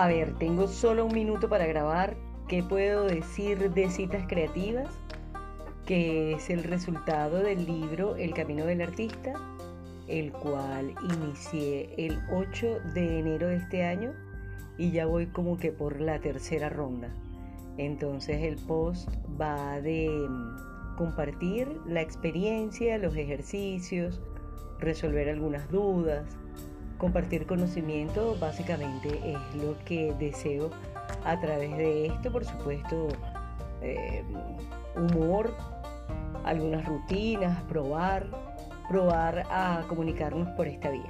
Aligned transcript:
A 0.00 0.08
ver, 0.08 0.32
tengo 0.38 0.66
solo 0.66 1.04
un 1.04 1.12
minuto 1.12 1.50
para 1.50 1.66
grabar. 1.66 2.16
¿Qué 2.48 2.62
puedo 2.62 3.04
decir 3.04 3.70
de 3.70 3.90
citas 3.90 4.24
creativas? 4.26 4.88
Que 5.84 6.32
es 6.32 6.48
el 6.48 6.64
resultado 6.64 7.40
del 7.40 7.66
libro 7.66 8.16
El 8.16 8.32
Camino 8.32 8.64
del 8.64 8.80
Artista, 8.80 9.34
el 10.08 10.32
cual 10.32 10.94
inicié 11.04 11.92
el 11.98 12.18
8 12.32 12.78
de 12.94 13.18
enero 13.18 13.48
de 13.48 13.56
este 13.56 13.84
año 13.84 14.14
y 14.78 14.90
ya 14.90 15.04
voy 15.04 15.26
como 15.26 15.58
que 15.58 15.70
por 15.70 16.00
la 16.00 16.18
tercera 16.18 16.70
ronda. 16.70 17.10
Entonces 17.76 18.42
el 18.42 18.56
post 18.56 19.06
va 19.38 19.82
de 19.82 20.08
mm, 20.08 20.96
compartir 20.96 21.68
la 21.84 22.00
experiencia, 22.00 22.96
los 22.96 23.14
ejercicios, 23.16 24.22
resolver 24.78 25.28
algunas 25.28 25.70
dudas, 25.70 26.24
compartir 27.00 27.46
conocimiento 27.46 28.36
básicamente 28.38 29.08
es 29.08 29.62
lo 29.62 29.74
que 29.84 30.14
deseo 30.18 30.70
a 31.24 31.40
través 31.40 31.74
de 31.76 32.06
esto, 32.06 32.30
por 32.30 32.44
supuesto, 32.44 33.08
eh, 33.80 34.22
humor, 34.94 35.56
algunas 36.44 36.84
rutinas, 36.84 37.60
probar, 37.64 38.26
probar 38.88 39.46
a 39.50 39.82
comunicarnos 39.88 40.48
por 40.50 40.68
esta 40.68 40.90
vía. 40.90 41.08